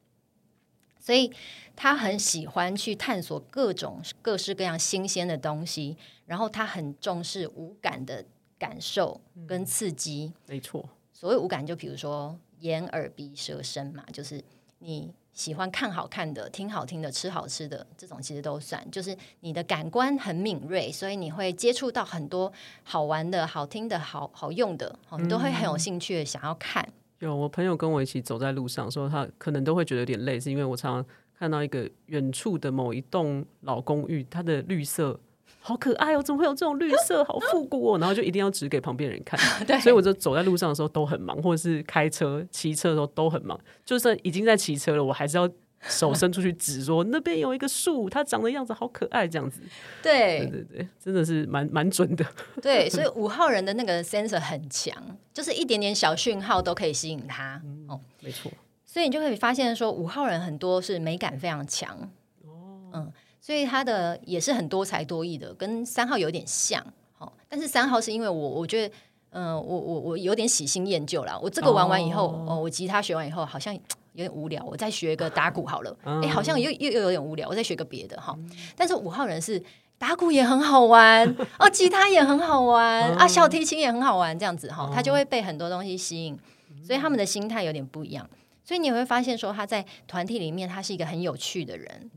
[1.00, 1.32] 所以
[1.78, 8.26] 他很喜欢去探索各种各式各样新鲜的东西，然后他很重视五感的
[8.60, 14.44] 感受跟刺激，嗯，没错，所谓五感，就比如说眼耳鼻舌身嘛，就是
[14.80, 15.14] 你。
[15.38, 18.84] 喜欢看好看的、听好听的、吃好吃的，这种其实都算。
[18.90, 22.52] 就是你的感官很敏锐，所以你会接触到很多
[22.84, 26.84] 好玩的、好听的、好好用的，你都会很有兴趣的想要看。
[26.88, 26.94] 嗯。
[27.20, 31.06] 有我朋友跟我一起走在路上，说他可能都会觉得有点累，是因为我常常
[31.38, 35.20] 看到一个远处的某一栋老公寓，它的绿色。
[35.68, 36.24] 好可爱哦！
[36.24, 37.22] 怎么会有这种绿色？
[37.26, 38.00] 好复古哦！
[38.00, 39.38] 然后就一定要指给旁边人看。
[39.68, 43.60] 对，所以我就走在路上的时候都很忙，或者是开车、骑车的时候都很忙。
[43.84, 45.50] 就算已经在骑车了，我还是要
[45.82, 49.60] 手伸出去指说那边有一个树，它长的样子好可爱，这样子。
[50.02, 52.26] 对对对对，真的是蛮蛮准的。
[52.62, 54.96] 对， 所以五号人的那个 sensor 很强，
[55.34, 57.62] 就是一点点小讯号都可以吸引他。
[57.66, 58.50] 嗯、哦，没错。
[58.86, 62.10] 所以你就可以发现说，五号人很多是美感非常强。
[62.46, 63.12] 哦，嗯。
[63.40, 66.86] 所以他的也是很多才多艺的，跟三号有点像，
[67.18, 68.96] 好，但是三号是因为我我觉得，
[69.30, 71.40] 嗯、呃，我我我有点喜新厌旧了。
[71.42, 73.74] 我这个玩完以后，哦，哦，我吉他学完以后，好像
[74.14, 75.96] 有点无聊，我再学一个打鼓好了。
[76.04, 78.38] 哎、嗯，好像又又又有点无聊，我再学个别的哈。
[78.76, 79.64] 但是五号人是
[79.98, 86.38] 打鼓也很好玩，哦，吉他也很好玩，啊，小提琴也很好玩，这样子哈，他就会被很多东西吸引，
[86.84, 88.28] 所以他们的心态有点不一样。
[88.64, 92.12] 所以你会发现说，他在团体里面，他是一个很有趣的人。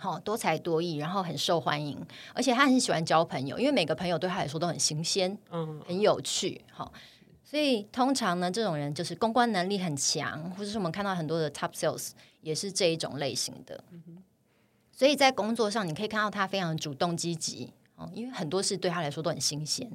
[0.00, 2.00] 好，多才多艺，然后很受欢迎，
[2.32, 6.64] 而且他很喜欢交朋友，因为每个朋友对他来说都很新鲜，嗯，很有趣。
[6.70, 6.92] 好，
[7.42, 13.82] 所以通常呢，这种人就是公关能力很强，或者是我们看到很多的 top sales 也是这一种类型的。
[14.92, 19.90] 所以在工作上，你可以看到他非常主动积极，哦，因为很多事对他来说都很新鲜，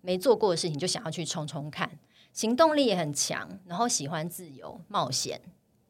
[0.00, 1.90] 没做过的事情就想要去冲冲看，
[2.32, 5.40] 行动力也很强，然后喜欢自由冒险。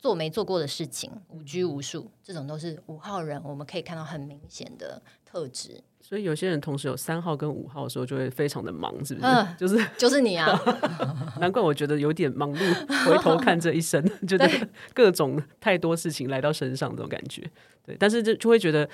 [0.03, 5.81] 做没做过的事情，无拘无束，这种都是五号人，我们可以看到很明显的特质。
[6.01, 9.27] 所以有些人同时有三号跟五号的时候，就会非常的忙，是不是？
[9.27, 10.61] 呃、就是就是你啊！
[11.39, 14.51] 难怪我觉得有点忙碌，回头看这一生， 觉得
[14.93, 17.49] 各种太多事情来到身上，这种感觉。
[17.87, 18.89] 对，但是就就会觉得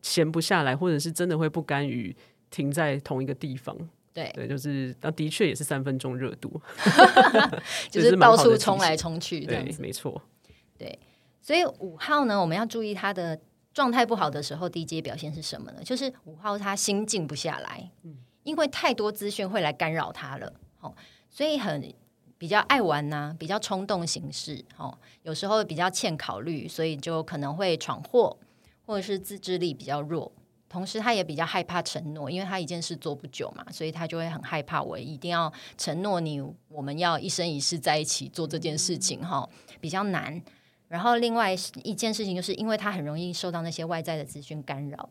[0.00, 2.16] 闲不下来，或者是真的会不甘于
[2.50, 3.76] 停在同一个地方。
[4.14, 6.62] 对对，就是那的确也是三分钟热度，
[7.90, 10.22] 就是到处冲来冲去，对，没错。
[10.78, 10.98] 对，
[11.40, 13.38] 所以五号呢，我们要注意他的
[13.72, 15.82] 状态不好的时候，低阶表现是什么呢？
[15.82, 17.90] 就是五号他心静不下来，
[18.42, 20.94] 因为太多资讯会来干扰他了，哦，
[21.30, 21.92] 所以很
[22.38, 28.36] 比较爱玩呐、啊，比较冲动行事，哦，有时候比较欠考虑，所以就可能会闯祸，
[28.84, 30.30] 或者是自制力比较弱。
[30.68, 34.82] 同时，他也比较害怕承诺，因为他一件事做不久嘛，所以他就会很害怕。
[34.82, 39.48] 我一定要承诺你，我们要一生一世在一起做这件事情，哈，
[39.80, 40.42] 比较难。
[40.88, 45.08] 然后，另外一件事情就是，因为他很容易受到那些外在的资讯干扰，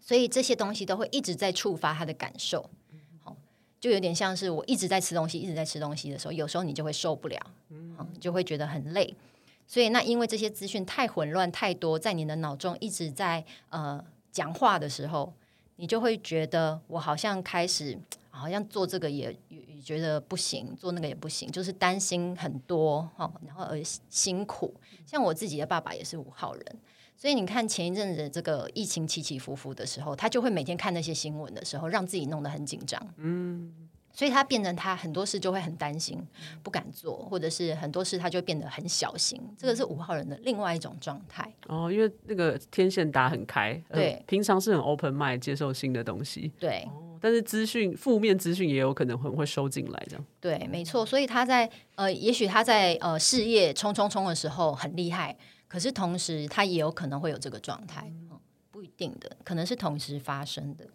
[0.00, 2.68] 所以这些东西都会一直在触发他的感受。
[3.22, 3.36] 好，
[3.80, 7.38] 就有点像是我一直在吃东西，一直在吃东西的时候，有时候你就会受不了，
[7.70, 9.14] 嗯，就会觉得很累。
[9.66, 14.04] 所以，那因为这些资讯太混乱、太多，在你的脑中一直在呃。
[14.32, 15.32] 讲话的时候，
[15.76, 17.98] 你就会觉得我好像开始，
[18.36, 24.74] 好像做这个也也觉得不行，做那个也不行，就是担心很多哈，然后而辛苦。
[25.06, 26.64] 像我自己的爸爸也是五号人，
[27.16, 33.14] 所以你看前一阵子这个疫情起起伏伏的时候，他就会每天看那些新闻的时候，让自己弄得很紧张。
[33.16, 33.72] 嗯。
[34.12, 36.18] 所以他变成他很多事就会很担心，
[36.62, 39.38] 不敢做，或者是很多事他就变得很小心。
[39.58, 41.46] 这个是五号人的另外一种状态。
[41.66, 46.82] 哦，因为那个天线打很开，对，呃、平常是很 open mind 接受新的东西，对。
[46.86, 50.24] 哦、但是资讯负面资讯也有可能很会收进来，这样。
[50.40, 51.04] 对，没错。
[51.04, 55.36] 所以他在呃，也许他在呃事业冲冲冲的时候很厉害，
[55.68, 58.38] 可是同时他也有可能会有这个状态，嗯，
[58.70, 60.86] 不一定的，可能是同时发生的。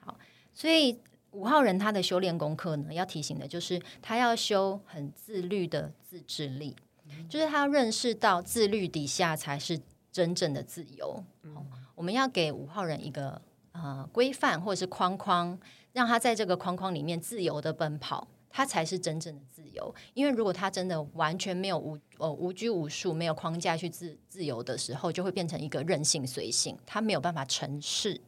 [0.00, 0.18] 好，
[0.52, 0.98] 所以。
[1.32, 9.78] 五号人他的修炼功课呢，要提醒的就是他要修很自律的自制力，嗯、就是他要认识到自律底下才是
[10.10, 11.22] 真正的自由。
[11.42, 13.40] 嗯哦、我们要给五号人一个
[13.82, 15.58] 呃规范或者是框框，
[15.92, 19.94] 让他在这个框框里面自由的奔跑，他才是真正的自由。
[20.14, 28.20] 因为如果他真的完全没有无呃无拘无束、没有框架去自自由的时候，就会变成一个任性随性，他没有办法成事，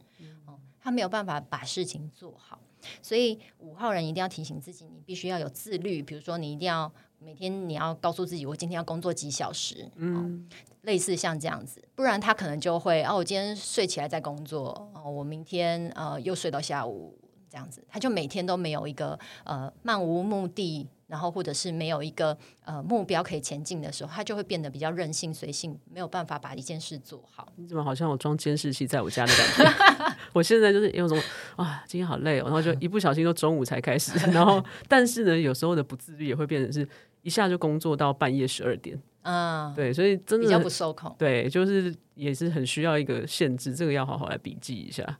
[0.45, 2.59] 哦，他没有办法把事情做好。
[3.01, 6.01] 所以五号人一定要提醒自己，你必须要有自律。
[6.01, 6.91] 比如说，你一定要
[7.23, 10.47] 每天你要告诉自己，我今天要工作几小时，嗯，
[10.81, 17.15] 类似像这样子，不然他可能就会哦，我今天睡起来在工作，哦，我明天呃又睡到下午
[17.49, 20.87] 这样子，他就每天都没有一个呃漫无目的。
[21.07, 27.51] 然后，或者是没有一个呃目标可以前进的时候，他就会变得比较任性随性，没有办法把一件事做好。
[27.57, 30.15] 你怎么好像有装监视器在我家的感觉？
[30.31, 31.21] 我现在就是有种
[31.57, 34.17] 啊，今天好累哦，然后就一不小心都中午才开始。
[34.31, 36.87] 然后，但是呢，有时候的不自律也会变成是
[37.21, 39.01] 一下就工作到半夜十二点。
[39.23, 41.15] 嗯，对，所以真的比较不受控。
[41.17, 45.19] 对，就是也是很需要一个限制，这个要好好来笔记一下。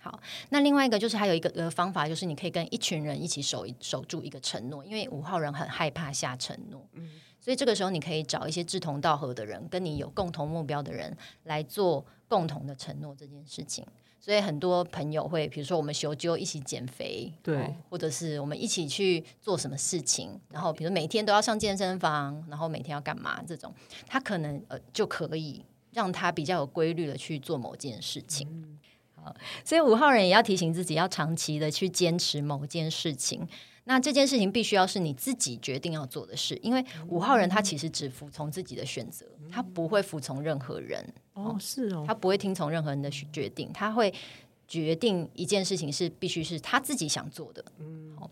[0.00, 0.20] 好，
[0.50, 13.84] 那另外一个就是还有一个呃方法，就是你可以跟一群人一起守守住一个承诺，因为五号人很害怕下承诺，嗯，所以这个时候你可以找一些志同道合的人，跟你有共同目标的人来做共同的承诺这件事情。
[14.20, 23.72] 所以很多朋友会，比如说我们修就一起减肥，对，或者是我们一起去做什么事情，然后比如每天都要上健身房，然后每天要干嘛这种，
[24.06, 28.46] 他可能呃就可以让他比较有规律的去做某件事情。
[28.50, 28.78] 嗯
[29.62, 33.46] 所以五号人也要提醒自己，要长期的去坚持某件事情。
[33.88, 41.02] 那这件事情必须要是你自己决定要做的事，因为五号人他其实只服从自己的选择，他不会服从任何人。
[41.32, 44.12] 哦，是哦，他不会听从任何人的决定，他会
[44.68, 47.64] 决定一件事情是必须是他自己想做的。
[47.78, 48.30] 嗯，好，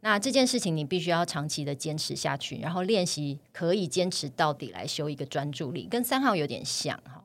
[0.00, 7.22] 那这件事情你必须要长期的坚持下去，然后练习可以坚持到底来修一个专注力，跟三号有点像哈。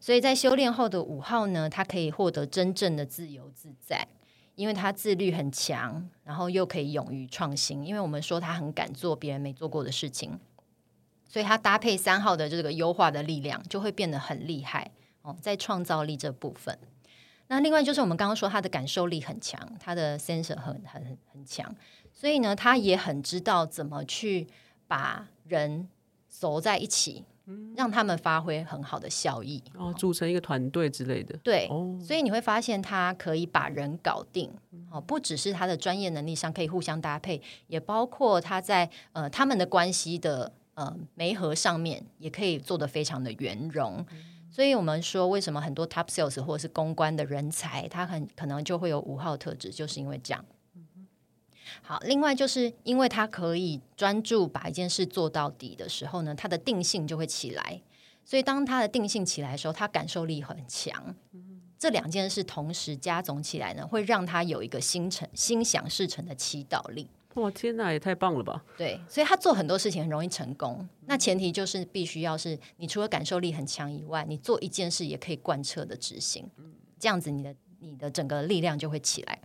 [0.00, 4.08] 所以在修炼后的五号呢，他可以获得真正的自由自在，
[4.62, 7.84] 因为他自律很强，然后又可以勇于创新。
[7.84, 10.38] 因为我们说他很敢做别人没做过的事情，
[11.28, 14.88] 所以他搭配三号的这个优化的力量，就会变得很厉害
[15.22, 15.36] 哦。
[15.42, 16.78] 在创造力这部分，
[17.48, 21.74] 那另外就是我们刚刚说他的感受力很强，他的 sensor 很很很强，
[22.12, 24.46] 所以呢，他也很知道怎么去
[24.86, 25.88] 把人
[26.28, 27.24] 走在一起。
[27.76, 31.36] 让他们发挥很好的效益哦，组成一个团队之类的。
[31.42, 34.50] 对，哦，所以你会发现他可以把人搞定
[34.90, 44.04] 哦，不只是他的专业能力上可以互相搭配，也包括他在呃他们的关系的呃媒合上面也可以做得非常的圆融。
[44.50, 50.44] 所以我们说，为什么很多 top sales 或者是公关的人才，他很可能就会有五号特质，就是因为这样。
[51.80, 57.80] 好，另外就是因为他可以专注把一件事做到底的时候呢，他的定性就会起来。
[58.24, 61.14] 所以当他的定性起来的时候，他感受力很强。
[61.78, 67.08] 这两件事同时加总起来呢，会让他有一个心诚心想事成的祈祷力。
[67.34, 68.62] 哇，天哪，也太棒了吧！
[68.76, 70.86] 对，所以他做很多事情很容易成功。
[71.06, 76.48] 那前提就是必须要是你除了感受力很强以外，你做一件事也可以贯彻的执行。
[77.00, 79.40] 这样子你的你的整个力量就会起来。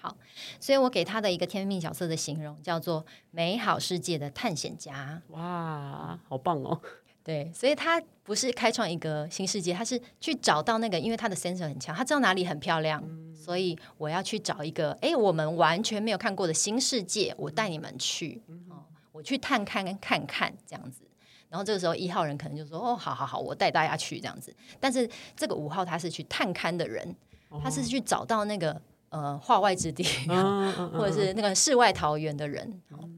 [0.00, 0.16] 好，
[0.58, 5.20] 所以我给他的一个天命角色的形容叫做美好世界的探险家。
[5.28, 6.80] 哇，好棒哦！
[7.22, 18.82] 对，所以他不是开创一个新世界，他是去找到那个，因为他的 sensor 很强，他知道哪里很漂亮，嗯、所以我要去找一个，哎，我们完全没有看过的新世界，我带你们去，嗯、哦，
[19.12, 21.02] 我去探看看看这样子。
[21.50, 24.54] 然后这个时候一号人可能就说，哦，好好好，我带大家去这样子。
[24.80, 27.14] 但是这个五号他是去探勘的人，
[27.62, 33.08] 他是去找到那个呃化外之地，哦、 或者是那个世外桃源的人，哦、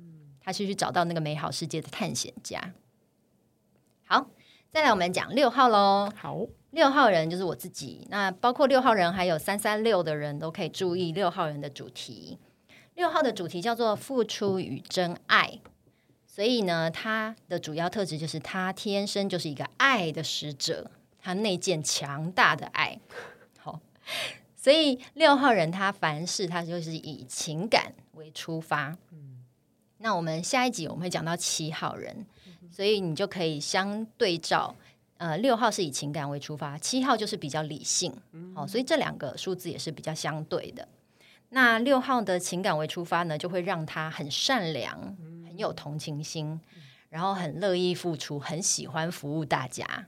[0.40, 2.74] 他是去找到那个美好世界的探险家。
[4.04, 4.26] 好，
[4.70, 6.12] 再来我们讲六号喽。
[6.16, 8.06] 好，六号人就是我自己。
[8.10, 12.38] 那包括六号人还有三三六的人都可以注意六号人的主题。
[12.94, 15.60] 六号的主题叫做付出与真爱，
[16.26, 23.00] 所以呢，他的主要特质就是他天生就是一个爱的使者，他内建强大的爱。
[23.58, 23.80] 好，
[24.62, 28.96] 所以六号人他凡事他就是以情感为出发。
[29.10, 29.42] 嗯，
[29.98, 32.24] 那我们下一集我们会讲到七号人。
[32.70, 34.74] 所以你就可以相对照，
[35.18, 38.10] 呃，六号是以情感为出发，七号就是比较理性，
[38.54, 40.88] 好、所以这两个数字也是比较相对的。
[41.50, 44.98] 那六号的情感为出发呢，就会让他很善良，
[45.44, 46.58] 很有同情心，
[47.10, 50.06] 然后很乐意付出，很喜欢服务大家。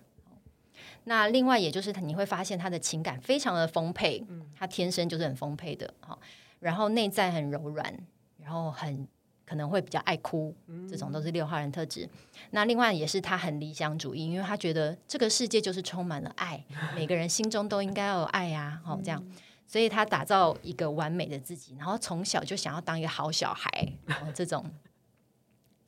[1.04, 6.18] 那另外，也就是你会发现他的情感非常的丰沛，他天生就是很丰沛的，好、哦，
[6.60, 7.94] 然后内在很柔软，
[8.38, 9.06] 然后很。
[9.46, 10.56] 可能会比较爱哭，
[10.88, 12.06] 这种都是六号人特质。
[12.06, 12.10] 嗯、
[12.52, 16.64] 那另外也是他很理想主义，因为他觉得这个世界就是充满了爱，
[16.96, 18.82] 每个人心中都应该要有爱呀、啊。
[18.82, 19.22] 好、哦，这样，
[19.66, 23.70] 所以他打造一个完美的自己，然后从小就想要当一个好小孩。
[24.06, 24.64] 哦、这种，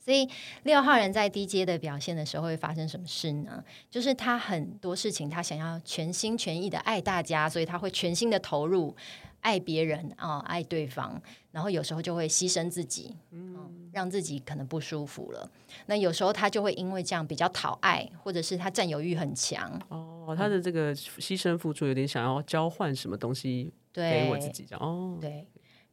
[0.07, 0.25] 所以
[0.63, 3.61] 六号人在低阶的表现的时候会发生什么事呢？
[3.91, 8.95] 就是他很多事情他想要全心全意的爱大家，所以他会全心的投入。
[9.41, 15.49] 爱别人啊、哦，爱对方，然后有时候就会牺牲自己，嗯，让自己可能不舒服了。
[15.85, 19.79] 那有时候他就会因为这样比较讨爱，或者是他占有欲很强。
[19.89, 25.17] 哦，他的这个牺牲付出有点想要交换什么东西给我自己，这样哦。
[25.21, 25.47] 对，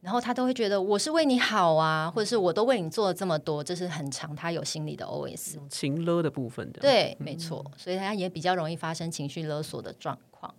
[0.05, 6.79] 然后他都会觉得我是为你好啊，或者是我都为你做了这么多，这是很长他有心里的 OS 情勒的部分的。
[6.79, 10.53] 对，没错，所以他也比较容易发生情绪勒索的状况。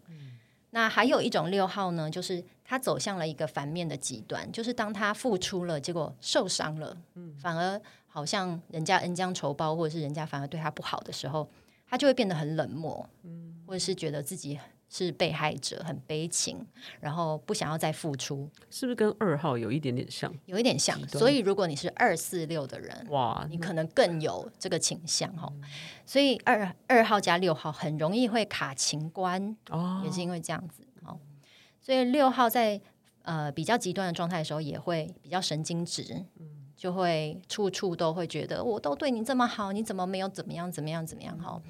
[0.70, 11.48] 那还有一种六号呢，就是他走向了一个反面的极端，就是当他付出了，结果受伤了，嗯，反而好像人家恩将仇报，或者是人家反而对他不好的时候，
[11.88, 16.64] 他就会变得很冷漠，嗯，或者是觉得自己是被害者，很悲情，
[17.00, 20.32] 然后不想要再付出，是不是跟二号有一点点像？
[20.46, 25.48] 有一点像，所以如果你是二四六的人，哇，你可能更有这个倾向哈。
[25.52, 25.62] 嗯
[26.08, 31.18] 所以二二号加六号很容易会卡情关，哦，也是因为这样子哦。
[31.80, 32.80] 所以六号在
[33.22, 36.46] 呃比较极端的状态的时候，也会比较神经质，嗯，
[36.76, 41.60] 就会处处都会觉得我都对你这么好，你怎么没有怎么样怎么样怎么样哈？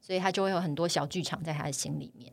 [0.00, 2.32] 所以他就会有很多小剧场在他的心里面。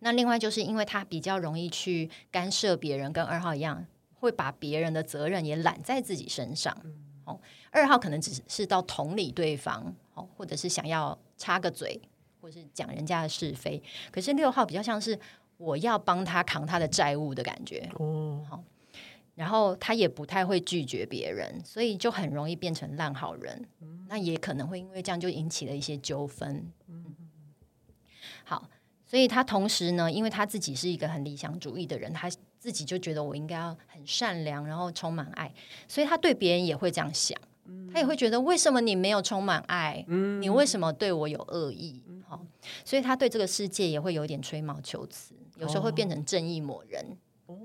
[0.00, 6.76] 那另外就是因为他比较容易去干涉别人，跟二号一样，会把别人的责任也揽在自己身上，
[7.24, 7.40] 哦。
[7.70, 9.94] 二号可能只是到同理对方。
[10.14, 11.98] 哦或者是想要插个嘴，
[12.42, 15.18] 或者是讲人家的是非，可是六号比较像是
[15.56, 18.44] 我要帮他扛他的债务的感觉哦。
[18.46, 18.62] 好，
[19.34, 23.66] 然后他也不太会拒绝别人，所以就很容易变成烂好人。
[23.80, 26.70] 嗯、那也可能会因为这样就引起了一些纠纷。
[26.88, 27.16] 嗯、
[28.44, 28.68] 好，
[29.10, 35.52] 所以他同时呢，因为他自己是一个很理想主义的人，他自己就觉得我应该要很善良，然后充满爱，
[35.88, 37.36] 所以他对别人也会这样想。
[37.92, 40.04] 他也会觉得，为什么你没有充满爱？
[40.06, 42.00] 嗯，你为什么对我有恶意？
[42.84, 47.18] 所以他对这个世界也会有点吹毛求疵，有时候会变成正义魔人。
[47.46, 47.56] 哦，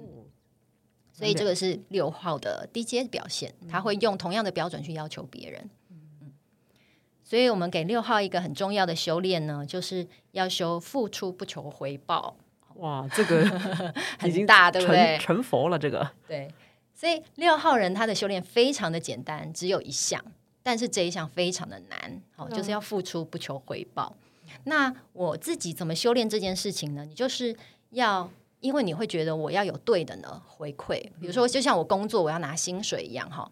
[1.13, 5.69] 所以这个是六号的低阶表现，他会用同样的标准去要求别人。
[7.25, 12.37] 嗯，所以我们给六号一个很重要的修炼呢，就是要修付出不求回报。
[12.75, 13.43] 哇，这个
[14.19, 15.17] 很大，对不对？
[15.17, 16.47] 成佛了，这个对。
[16.93, 20.23] 所以六号人他的修炼非常的简单，只有一项，
[20.61, 24.15] 但是这一项非常的难，好，就是要付出不求回报。
[24.43, 24.49] 嗯。
[24.65, 27.05] 那我自己怎么修炼这件事情呢？
[27.05, 27.55] 你就是
[27.91, 33.49] 要，因为你会觉得我要有对的呢回馈，比如说就像我工作我要拿薪水一样哈。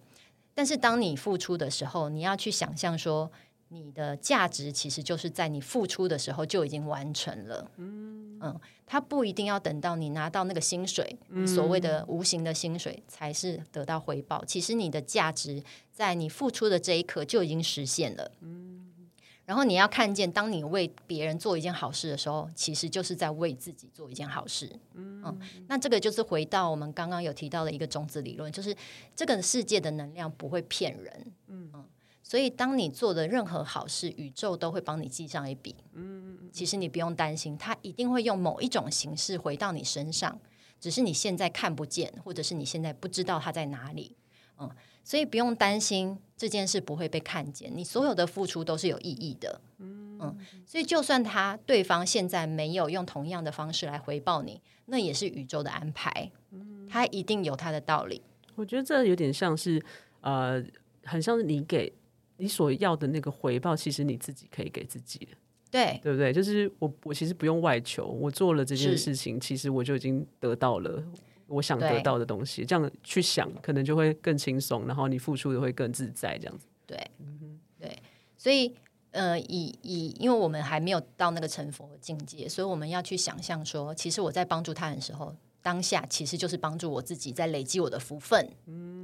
[0.54, 3.32] 但是当你付出的时候，你要去想象说。
[3.74, 14.46] 你的价值其实就是在你付出的时候就已经完成了，嗯嗯，他不一定要等到你拿到那个薪水，嗯、所谓的无形的薪水才是得到回报。
[14.46, 19.10] 其实你的价值在你付出的这一刻就已经实现了，嗯，
[19.46, 24.70] 然后你要看见，当你为别人做一件好事的时候，其实就是在为自己做一件好事。
[24.94, 28.76] 嗯，嗯，那这个就是回到我们刚刚有提到的一个种子理论，就是
[29.16, 31.34] 这个世界的能量不会骗人。
[31.48, 31.86] 嗯，嗯，
[32.24, 35.76] 所以当你做的任何好事，宇宙都会帮你记上一笔。
[35.94, 40.40] 嗯，其实你不用担心，它一定会用某一种形式回到你身上，
[40.80, 44.16] 只是你现在看不见，或者是你现在不知道它在哪里。
[44.58, 44.72] 嗯。
[45.06, 49.60] 所以不用担心这件事不会被看见，你所有的付出都是有意义的。
[49.80, 56.32] 嗯，嗯，所以就算他对方现在没有用同样的方式来回报你，那也是宇宙的安排。
[56.52, 58.24] 嗯，他一定有他的道理。
[58.56, 59.84] 我觉得这有点像是
[60.22, 60.64] 呃，
[61.04, 61.92] 很像是你给
[62.38, 65.32] 你所要的那个回报，其实你自己可以给自己的。
[65.72, 66.32] 对，对不对？
[66.32, 71.04] 就是我我其实不用外求，我做了这件事情，其实我就已经得到了。
[71.48, 76.66] 我想得到的东西，这样去想，可能就会更轻松，然后你付出的会更自在，这样子。
[76.88, 78.02] 对，嗯、对，
[78.38, 78.74] 所以
[79.12, 88.50] 呃，以以，因为我们还没有到那个成佛的境界，所以我们要去想象说，其实我在帮助他人的时候，当下其实就是帮助我自己，在累积我的福分。
[88.66, 89.03] 嗯，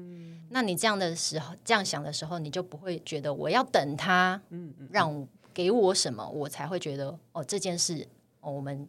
[0.49, 8.07] 那你这样的时候，这样想的时候，你就不会觉得我要等他，嗯，让给我什么，我才会觉得哦，这件事，
[8.41, 8.87] 哦、我们。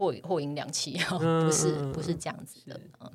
[0.00, 0.96] 货货银两訖，
[1.44, 3.10] 不是不是这样子的，嗯，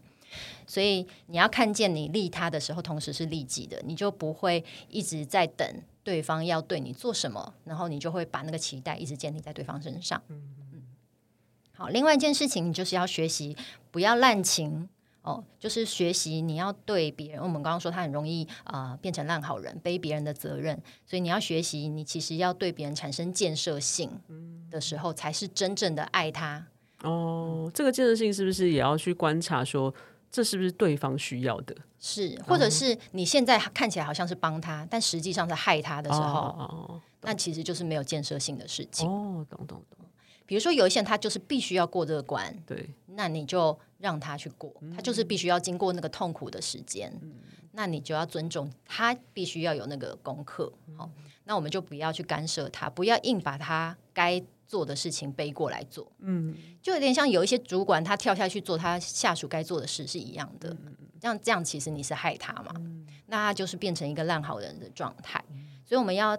[0.67, 5.65] 所以你要看见你利他的时候，同时是利己的，你就不会一直在等
[6.03, 10.21] 对方要对你做什么，然后你就会把那个期待一直建立在对方身上。
[10.27, 10.55] 嗯。
[10.73, 10.81] 嗯，
[11.71, 13.55] 好，另外一件事情，你就是要学习
[13.89, 14.89] 不要滥情
[15.23, 24.11] 哦，就是学习你要对别人，我们刚刚说他很容易啊、呃、变成烂好人，背别人的责任，所以你要学习，你其实要对别人产生建设性
[24.69, 26.67] 的时候，才是真正的爱他。
[27.03, 29.93] 哦，这个建设性是不是也要去观察说，
[30.29, 31.75] 这是不是对方需要的？
[31.99, 39.09] 是，或者是你现在看起来好像是帮他，但实际上是害他的时候，哦、那其实就是没有建设性的事情。
[39.09, 39.99] 哦，懂懂懂。
[40.45, 47.33] 比如说有一些人他就是必须要过这个关，对，那你就让他去过，他就是必须要经过那个痛苦的时间，嗯、
[47.71, 50.71] 那你就要尊重他，必须要有那个功课。
[50.97, 54.43] 好、嗯，那我们就不要去干涉他，不要硬把他该。
[54.65, 66.35] 做的事情背过来做，嗯，就有点像有一些主管他跳下去做他下属该做的事是一样的，嗯、这样这样其实你是害他嘛，嗯、那他就是变成一个烂好人的状态，嗯、所以我们要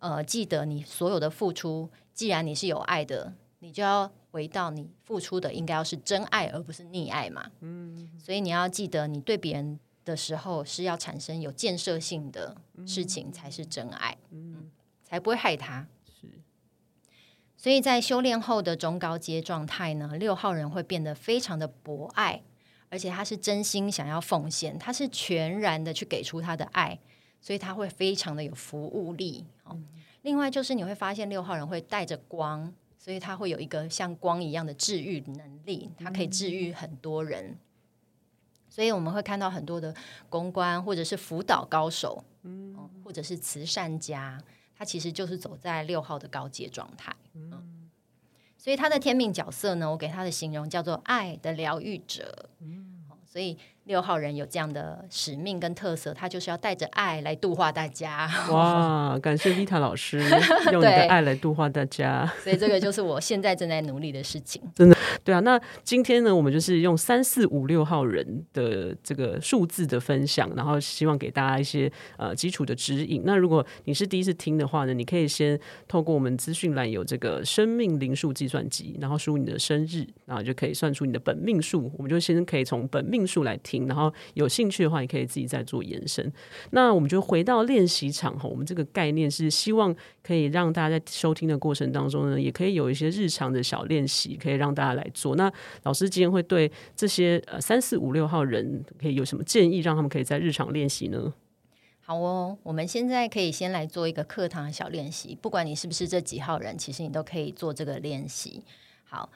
[0.00, 3.32] 呃记得你所有的付出，既然你是有爱的，
[3.66, 12.56] 你就要回到你付出的应该要是真爱而不是溺爱嘛，嗯，所以你要记得你对别人的时候是要产生有建设性的
[12.86, 14.70] 事情才是真爱，嗯，嗯，
[15.02, 15.88] 才不会害他。
[17.56, 22.44] 所以在修炼后的中高阶状态呢，六号人会变得非常的博爱，
[22.88, 27.00] 而且他是真心想要奉献，他是全然的去给出他的爱，
[27.40, 29.44] 所以他会非常的有服务力。
[29.64, 29.76] 哦、
[30.22, 32.72] 另外就是你会发现六号人会带着光，
[33.06, 37.50] 所以他会有一个像光一样的治愈能力，他可以治愈很多人。
[37.50, 37.58] 嗯、
[38.68, 39.94] 所以我们会看到很多的
[40.28, 44.42] 公关或者是辅导高手，嗯，或者是慈善家。
[44.76, 47.88] 他其实就是走在六号的高阶状态，嗯，
[48.58, 53.56] 所以他的天命角色呢，我给他的形容叫做爱的疗愈者，嗯，所以。
[53.86, 58.28] 六号人有这样的使命跟特色，他就是要带着爱来度化大家。
[58.50, 60.18] 哇，感谢 Vita 老师
[60.72, 62.26] 用你的爱来度化大家。
[62.42, 64.60] 所以这个就是我现在正在努力的事情。
[64.74, 65.38] 真的，对啊。
[65.40, 73.22] 那今天呢，我们就是用三四五六号人的这个数字的分享，然后希望给大家一些呃基础的指引。
[73.24, 75.56] 那如果你是第一次听的话呢，你可以先
[75.86, 81.88] 透过我们资讯栏有这个生命灵数计算机，然后输入你的生日，然后就可以算出你的本命数。
[81.96, 83.75] 我们就先可以从本命数来听。
[83.86, 86.32] 然后有兴趣的话，你可以自己再做延伸。
[86.70, 95.36] 那我们就回到练习场哈，我们这个概念是希望可以让大家在收听的过程当中呢，也可以有一些日常的小练习，可以让大家来做。
[95.36, 95.52] 那
[95.82, 101.34] 老师今天会对这些呃三四五六号人可以有什么建议，让他们可以在日常练习呢？
[102.00, 108.62] 好哦，我们现在可以先来做一个课堂小练习，不管你是不是这几号人，其实你都可以做这个练习。
[109.04, 109.28] 好。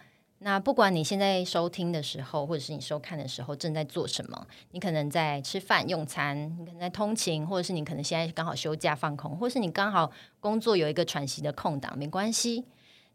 [0.43, 10.11] 那不管你现在收听的时候，或者是你收看的时候正在做什么，你可能在吃饭用餐，你可能在通勤，或者是你可能现在刚好休假放空，或是你刚好
[10.41, 12.64] 工作有一个喘息的空档，没关系，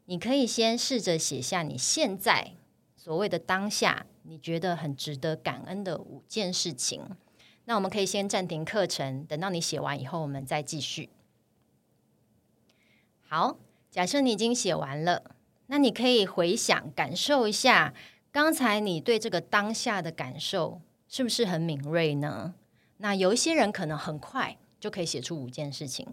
[0.06, 2.52] 你可以先试着写下你现在
[2.96, 7.02] 所谓的当下，你觉得很值得感恩的五件事情。
[7.64, 11.10] 那我们可以先暂停课程，等到你写完以后，我们再继续。
[13.28, 13.58] 好，
[13.90, 15.35] 假设你已经写完了。
[15.68, 17.94] 那你可以回想、感受一下，
[18.32, 22.54] 刚才你对这个当下的感受是不是很敏锐呢？
[22.98, 26.08] 那有一些人可能很快就可以写出五件事情，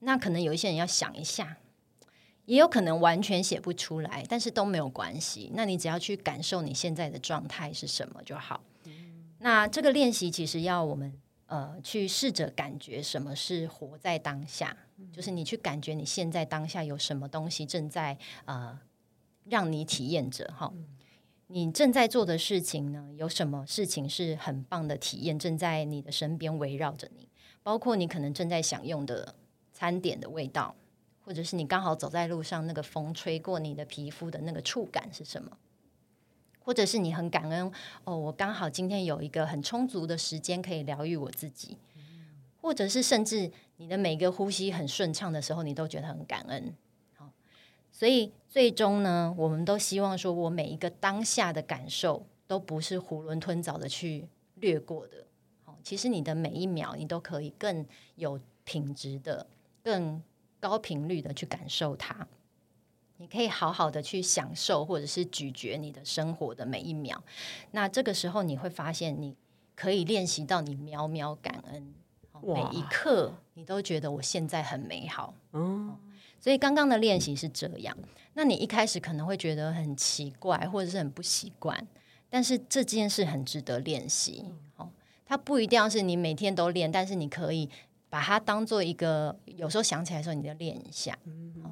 [0.00, 1.58] 那可能有一些人要想一下，
[2.46, 5.50] 也有可能完全写不出来，但是都没有关系。
[5.54, 8.62] 那你只要去感受你现在的状态是什么就好。
[9.38, 11.12] 那这个练习其实要我们
[11.46, 14.76] 呃去试着感觉什么是活在当下，
[15.12, 18.78] 就是你去感觉你现在当下有什么东西正在呃
[19.44, 20.72] 让你体验着哈。
[21.48, 27.28] 你正在做的事情呢，有什么事情是很棒的体验，正在你的身边围绕着你，
[27.62, 29.34] 包括你可能正在享用的
[29.72, 30.74] 餐点的味道，
[31.20, 35.58] 或者是你刚好走在路上，那个风吹过你的皮肤的那个触感是什么？
[36.64, 37.70] 或者是你很感恩
[38.04, 41.76] 哦，我刚好今天有一个很充足的时间可以疗愈我自己，
[42.60, 46.72] 或者是甚至你的每个呼吸很顺畅的时候，你都觉得很感恩。
[48.02, 55.24] 好，所以最终呢，我们都希望说，我每一个当下的感受都不是囫囵吞枣的去略过的。
[55.64, 57.86] 好，其实你的每一秒，你都可以更
[58.16, 59.46] 有品质的、
[59.84, 60.20] 更
[60.58, 62.26] 高频率的去感受它。
[63.18, 67.22] 你可以好好的去享受，或者是咀嚼你的生活的每一秒。
[67.70, 69.36] 那这个时候，你会发现，你
[69.76, 71.94] 可以练习到你秒秒感恩，
[72.42, 75.34] 每一刻你都觉得我现在很美好。
[75.52, 75.96] 嗯，
[76.42, 77.96] 所以刚刚的练习是这样。
[78.34, 81.86] 那你一开始可能会觉得很奇怪，或者是很不习惯，
[82.28, 84.46] 但是这件事很值得练习。
[84.76, 84.90] 哦，
[85.24, 87.70] 它不一定要是你每天都练，但是你可以
[88.10, 91.16] 把它当做一个，有时候想起来的时候，你就练一下。
[91.62, 91.70] 好。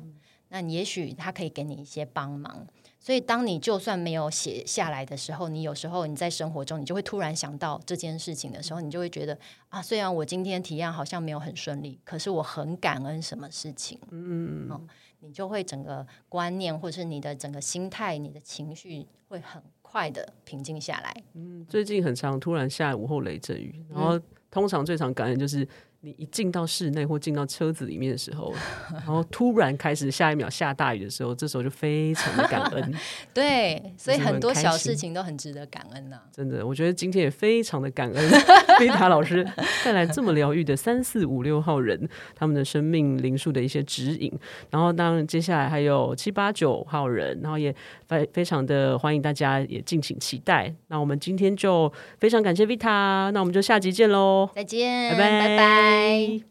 [0.52, 2.66] 那也许它可以给你一些帮忙，
[3.02, 9.36] 所以当你就算没有写下来的时候，你有时候你在生活中，你就会突然想到这件事情的时候，你就会觉得
[9.70, 14.86] 啊，虽然我今天体验好像没有很顺利，可是我很感恩什么事情，嗯，嗯，
[15.20, 21.16] 你就会整个观念或者是你的整个心态、你的情绪会很快的平静下来。
[21.32, 24.20] 嗯，最近很常突然下午后雷阵雨，然后
[24.50, 25.66] 通常最常感恩就是。
[26.02, 28.54] 你一进到室内或进到车子里面的时候，
[28.92, 32.94] 然后突然开始下一秒下大雨的时候，这时候就非常的感恩。
[33.34, 36.22] 对，所以很多小事情都很值得感恩呢、啊。
[36.32, 38.30] 真的，我觉得今天也非常的感恩，
[38.80, 39.46] Vita 老师
[39.84, 44.32] 带来这么疗愈的三四五六号人他们的生命灵数的一些指引。
[44.70, 47.74] 然后当然接下来还有七八九号人，然后也
[48.08, 50.74] 非非常的欢迎大家也敬请期待。
[50.88, 55.40] 那我们今天就非常感谢 Vita，那我们就下集见喽，再见，拜拜。
[55.40, 55.89] 拜拜。
[55.90, 56.44] Bye.